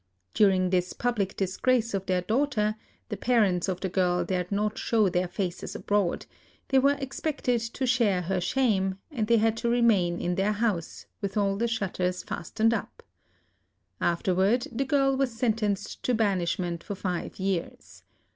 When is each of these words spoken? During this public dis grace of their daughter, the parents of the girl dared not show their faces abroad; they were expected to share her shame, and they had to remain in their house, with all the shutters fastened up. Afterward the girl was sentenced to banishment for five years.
During 0.33 0.71
this 0.71 0.93
public 0.93 1.37
dis 1.37 1.57
grace 1.57 1.93
of 1.93 2.07
their 2.07 2.21
daughter, 2.21 2.75
the 3.09 3.17
parents 3.17 3.67
of 3.69 3.81
the 3.81 3.87
girl 3.87 4.25
dared 4.25 4.51
not 4.51 4.79
show 4.79 5.09
their 5.09 5.27
faces 5.27 5.75
abroad; 5.75 6.25
they 6.69 6.79
were 6.79 6.95
expected 6.99 7.61
to 7.61 7.85
share 7.85 8.23
her 8.23 8.41
shame, 8.41 8.97
and 9.11 9.27
they 9.27 9.37
had 9.37 9.55
to 9.57 9.69
remain 9.69 10.19
in 10.19 10.33
their 10.33 10.53
house, 10.53 11.05
with 11.21 11.37
all 11.37 11.55
the 11.55 11.67
shutters 11.67 12.23
fastened 12.23 12.73
up. 12.73 13.03
Afterward 14.01 14.65
the 14.71 14.85
girl 14.85 15.15
was 15.15 15.37
sentenced 15.37 16.01
to 16.01 16.15
banishment 16.15 16.83
for 16.83 16.95
five 16.95 17.37
years. 17.37 18.01